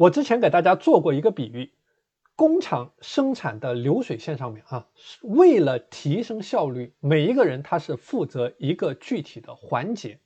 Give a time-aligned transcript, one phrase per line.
[0.00, 1.74] 我之前给大家做过一个比喻，
[2.34, 4.88] 工厂生产的流水线上面啊，
[5.20, 10.18] 为了提升效率，每一个人他是负责一个具体的环节。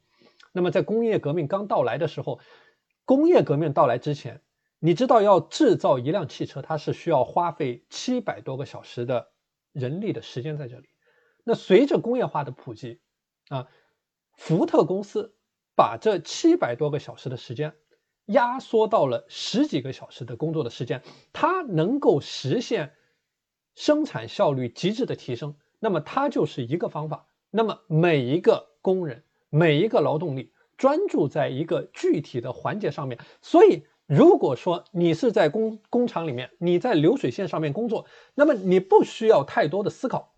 [0.52, 2.38] 那么在工业革命刚到来的时候，
[3.04, 4.42] 工业革命到来之前，
[4.78, 9.30] 你知道要制造一辆汽车，它是需要花费七百多个小时的
[9.72, 10.88] 人力的时间在这里。
[11.42, 13.00] 那随着工业化的普及
[13.48, 13.66] 啊，
[14.34, 15.34] 福特公司
[15.74, 17.74] 把这七百多个小时的时间。
[18.26, 21.02] 压缩到了十几个小时的工作的时间，
[21.32, 22.94] 它能够实现
[23.74, 25.56] 生产效率极致的提升。
[25.78, 27.26] 那么它就是一个方法。
[27.50, 33.18] 那么每一个工人，每一个劳动力专注在一个具体的环节上面。
[33.42, 40.34] 所以，如果说你是在工工厂里面，你在流水线上面工作，那么你不需要太多的思考，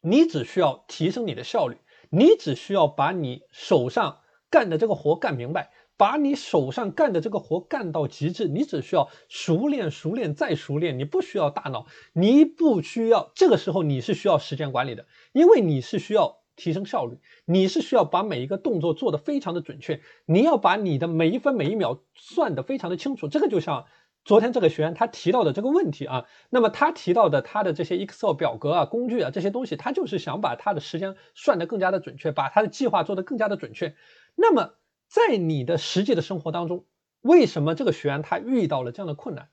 [0.00, 1.78] 你只需要提升你的效率，
[2.10, 4.20] 你只需要把你手上
[4.50, 5.70] 干的这个活干明白。
[5.98, 13.32] 把你手上干的这个活干到极致，你只需要熟练、熟练再熟练，你不需要大脑，你不需要。
[13.34, 23.26] 这个时候你是需要时间管理的，因为你是需要提升效率，你是需要把每一个动作做得非常的准确，你要把你的每一分每一秒算得非常的清楚。
[23.26, 23.86] 这个就像
[24.22, 33.94] 昨天这个学员他提到的这个问题啊，那么他提到的他的这些 Excel 表格啊、工具啊这些东西，他就是想把他的时间算得更加的准确，把他的计划做得更加的准确。
[34.34, 34.74] 那么。
[35.08, 36.84] 在你的实际的生活当中，
[37.20, 39.48] 为什么这个学员他遇到了这样的困难？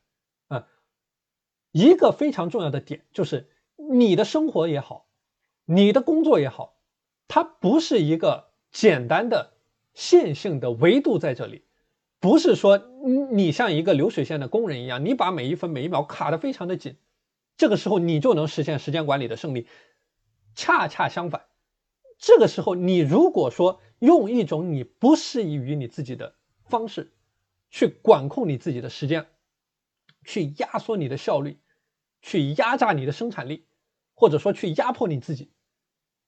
[0.47, 0.67] 啊，
[1.71, 5.07] 一个非常重要的点就是你的生活也好，
[5.65, 6.75] 你的工作也好，
[7.27, 9.53] 它不是一个简单的
[9.93, 11.65] 线性的维度在这里，
[12.19, 12.77] 不是说
[13.31, 16.97] 你像一个流水线的工人一样，你把每一分每一秒卡得非常的紧，
[17.57, 19.67] 这个时候你就能实现时间管理的胜利。
[20.55, 21.45] 恰恰相反，
[22.19, 27.13] 这个时候你如果说，用一种你不适宜于你自己的方式，
[27.69, 29.27] 去管控你自己的时间，
[30.25, 31.57] 去压缩你的效率，
[32.21, 33.65] 去压榨你的生产力，
[34.13, 35.53] 或者说去压迫你自己。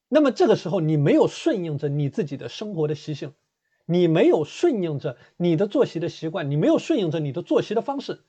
[0.08, 3.34] 那么这个时候，你没有顺应着你自己的生活的习性，
[3.86, 8.24] 你没有顺应着你的作息的习惯，你没有顺应着你的作息的方式，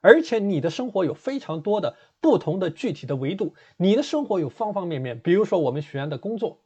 [0.00, 5.20] 而且你的生活有非常多的不同的具体的维度，你的生活有方方面面。
[5.20, 6.64] 比如说我们学员的工作，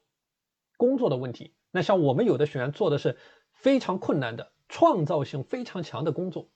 [0.79, 1.53] 工作的问题。
[1.73, 3.17] 那像我们有的学员做的是
[3.51, 6.51] 非常困难的、创造性非常强的工作，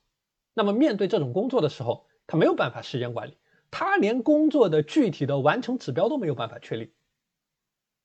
[0.54, 3.38] 那么面对这种工作的时候，他没有办法时间管理，
[3.70, 6.92] 他连工作的具体的完成指标都没有办法确立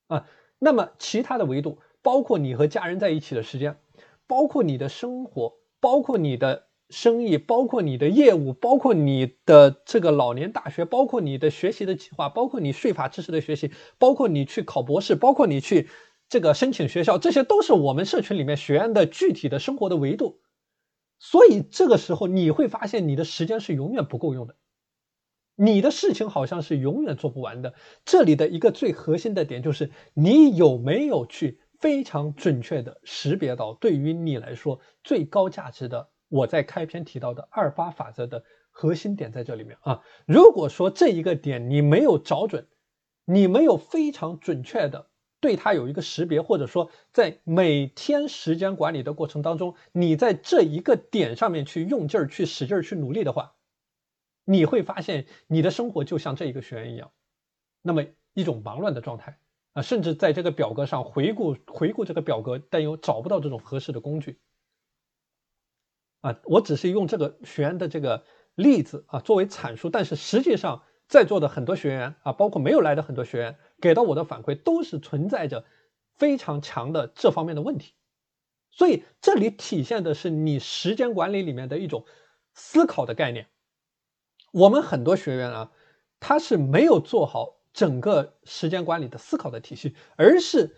[0.08, 0.26] 啊。
[0.58, 3.78] 那么其他的维度，包括你和家人在一起的时间，
[4.26, 15.88] 包括你的生活，包括你的生意，包括你的业务，包括你的这个老年大学，包括你的学习的计划，包括你税法知识的学习，包括你去考博士，包括你去。
[16.32, 20.40] 这个申请学校，这些都是我们社群里面学员的具体的生活的维度，
[21.18, 24.56] 所以这个时候你会发现你的时间是永远不够用的，
[25.56, 27.74] 你的事情好像是永远做不完的。
[28.06, 40.00] 这里的一个最核心的点就是你有没有去非常准确的识别到对于你来说最高价值的，我在开篇提到的二八法则的核心点在这里面啊。
[40.24, 42.68] 如果说这一个点你没有找准，
[43.26, 45.10] 你没有非常准确的。
[45.42, 53.56] 对它有一个识别，或者说在每天时间管理的过程当中，你在这一个点上面去用劲儿、去使劲儿、去努力的话，
[54.44, 57.10] 你会发现你的生活就像这一个学员一样，
[57.82, 58.04] 那么
[58.34, 59.40] 一种忙乱的状态
[59.72, 64.38] 啊，甚至在这个表格上回顾回顾这个表格，但又找不到这种合适的工具
[66.20, 66.38] 啊。
[66.44, 68.24] 我只是用这个学员的这个
[68.54, 73.58] 例子啊作为阐述，但是实际上在座的很多学员啊，包括没有来的很多学员。
[73.82, 75.66] 给到我的反馈都是存在着
[76.14, 77.92] 非常强的这方面的问题，
[78.70, 82.06] 所以这里体现的是你时间管理里面的一种
[82.54, 83.48] 思考的概念。
[84.52, 85.70] 我们很多学员啊，
[86.18, 90.74] 他是没有做好整个时间管理的思考的体系，而是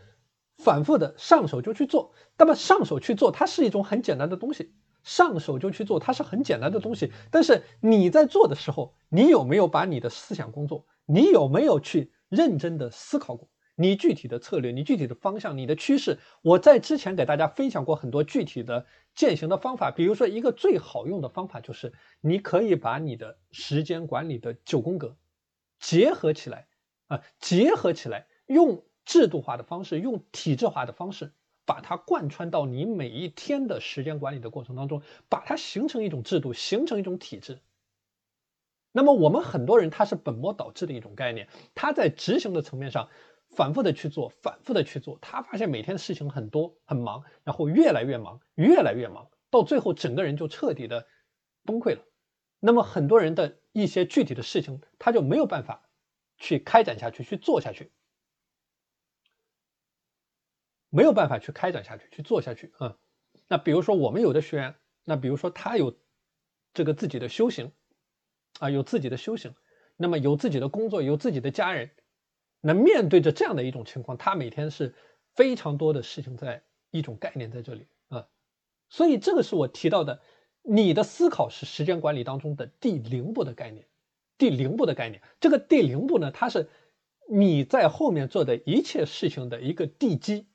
[0.59, 2.13] 反复的上手就去做。
[2.37, 7.13] 那么上手去做，它是一种很简单的东西，上手就去做，它是很简单的东西。
[7.31, 12.11] 但是你在做的时候，你有没有把你的思想工作，你有没有去？
[12.31, 16.19] 认真的思考过你具体的策略，你具体的方向，你的趋势。
[16.43, 25.17] 我在之前给大家分享过很多具体的践行的方法，比如说一个最好用的方法就是，你可以把你的时间管理的九宫格
[25.79, 26.67] 结合起来
[27.07, 31.33] 啊，结合起来，用制度化的方式，用体制化的方式，
[31.67, 37.61] 把它贯穿到你每一天的时间管理的过程当中，把它形成一种制度，形成一种体制。
[38.93, 43.09] 那么我们很多人他是本末倒置的一种概念，他在执行的层面上
[43.49, 51.09] 反复的去做，反复的去做，他发现每天的事情很多很忙，然后越来越忙，越来越忙，到最后整个人就彻底的
[51.65, 52.05] 崩溃了。
[52.61, 55.89] 那么很多人的一些具体的事情，他就没有办法
[56.39, 57.91] 去开展下去，去做下去，
[60.95, 62.97] 没有办法去开展下去，去做下去啊。
[63.49, 64.75] 那比如说我们有的学员，
[65.05, 65.97] 那比如说他有
[66.73, 67.73] 这个自己的修行
[68.61, 69.55] 啊，有自己的修行，
[69.97, 71.91] 那么有自己的工作，有自己的家人，
[72.61, 74.95] 那面对着这样的一种情况，他每天是
[75.35, 76.63] 非常多的事情在
[76.93, 78.29] 一种概念在这里啊，
[78.89, 80.21] 所以这个是我提到的。
[80.67, 83.85] 你的思考是时间管理当中的第零步的概念，
[84.39, 85.21] 第零步的概念。
[85.39, 86.71] 这个第零步呢，它是
[87.29, 90.47] 你在后面做的一切事情的一个地基，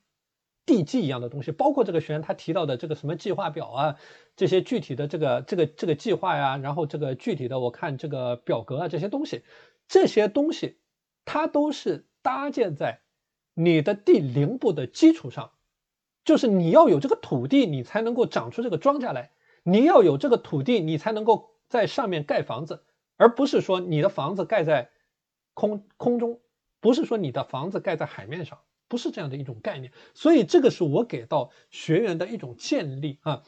[0.66, 1.52] 地基一样的东西。
[1.52, 3.96] 包括这个学员他提到的这个什么计划表啊，
[4.36, 9.44] 这些具体的这个这个这个计划呀，然后这个具体的我看这个表格啊这些东西，
[9.88, 10.78] 这些东西
[11.24, 13.00] 它都是搭建在
[13.54, 15.50] 你的第零步的基础上，
[16.24, 19.32] 就是你要有这个土地，你才能够长出这个庄稼来。
[19.62, 22.82] 你要有这个土地，你才能够在上面盖房子，
[23.16, 24.90] 而不是说你的房子盖在
[25.52, 26.40] 空空中，
[26.80, 28.58] 不是说你的房子盖在海面上，
[28.90, 29.90] 不是这样的一种概念。
[30.12, 33.42] 所以这个是我给到学员的一种建立啊，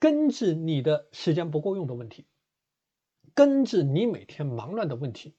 [0.00, 2.26] 根治你的时间不够用的问题，
[3.34, 5.36] 根治你每天忙乱的问题。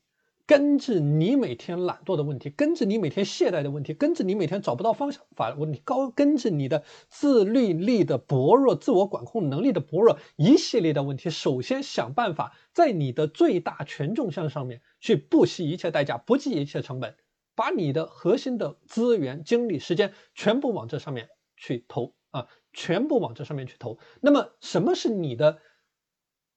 [0.48, 11.32] 根治你每天懒惰的问题，根治你每天懈怠的问题，根治你每天找不到方向法的问题，高根治你的自律力的薄弱、自我管控能力的薄弱，一系列的问题。
[11.32, 17.16] 首先想办法在你的最大权重项上面去不惜一切代价、不计一切成本，
[17.56, 23.98] 把你的核心的资源、精力、时间全部往这上面去投啊，全部往这上面去投。
[24.22, 25.60] 那么什么是你的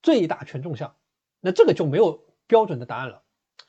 [0.03, 0.97] 最大权重项？
[1.41, 3.23] 那这个就没有标准的答案了。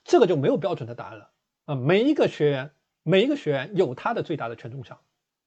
[0.03, 1.31] 这个就没有标准的答案了
[1.65, 1.75] 啊！
[1.75, 2.71] 每一个学员，
[3.03, 4.99] 每一个学员有他的最大的权重项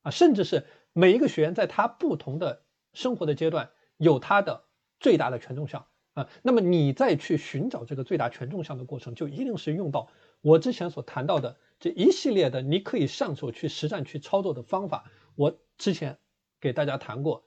[0.03, 2.63] 啊，甚至是每一个学员在他不同的
[2.93, 4.65] 生活的阶段有他的
[5.01, 6.29] 最大的权重项啊。
[6.43, 10.09] 那么你再去寻找这个最大权重项的过程，就一定是用到
[10.41, 15.11] 我之前所谈到的这一系列的你可以上手去实战去操作的方法。
[15.35, 16.17] 我之前
[16.61, 17.45] 给大家谈过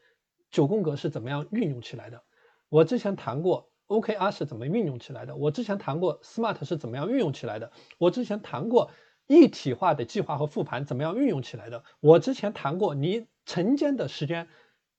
[0.51, 2.21] 九宫格是怎么样运用起来的，
[2.69, 3.71] 我之前谈过。
[3.87, 5.35] OKR 是怎么运用起来的？
[5.35, 7.71] 我之前谈过 SMART 是怎么样运用起来的？
[7.99, 8.89] 我之前谈过
[9.27, 11.83] 一体化的计划和复盘怎么样运用起来的？
[11.99, 14.47] 我之前谈过你晨间的时间、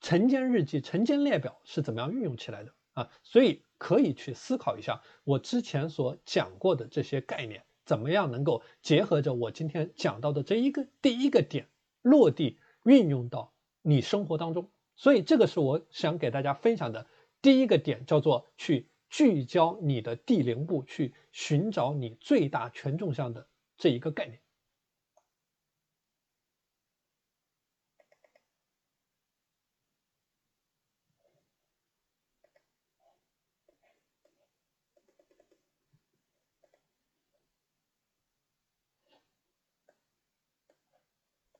[0.00, 3.10] 晨间日记、晨间列表是怎么样运用起来的啊？
[3.24, 11.68] 所以可以去思考一下我之前所讲过的这些概念，怎么样能够结合着我今天讲到的这一个第一个点
[12.02, 14.70] 落地运用到你生活当中。
[14.96, 17.06] 所以这个是我想给大家分享的。
[17.40, 23.46] 第一个点叫做去聚焦你的第零步，去寻找你最大权重项的
[23.76, 24.40] 这一个概念。